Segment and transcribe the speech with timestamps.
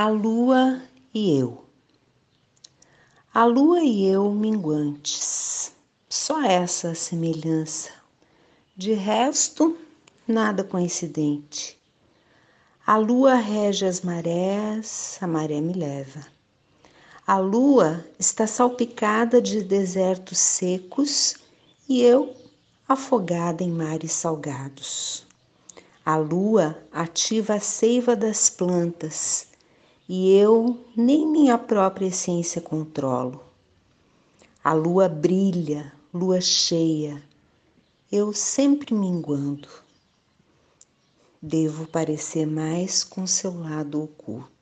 [0.00, 0.80] A lua
[1.12, 1.64] e eu.
[3.34, 5.72] A lua e eu minguantes.
[6.08, 7.90] Só essa semelhança.
[8.76, 9.76] De resto,
[10.24, 11.76] nada coincidente.
[12.86, 16.24] A lua rege as marés, a maré me leva.
[17.26, 21.34] A lua está salpicada de desertos secos
[21.88, 22.36] e eu
[22.88, 25.26] afogada em mares salgados.
[26.06, 29.47] A lua ativa a seiva das plantas
[30.08, 33.42] e eu nem minha própria essência controlo.
[34.64, 37.22] A lua brilha, lua cheia,
[38.10, 39.68] eu sempre minguando.
[41.40, 44.57] Devo parecer mais com seu lado oculto.